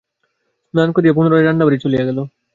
[0.67, 2.17] স্নান সারিয়া পুনরায় রান্নাবাড়ি চলিয়া গেল।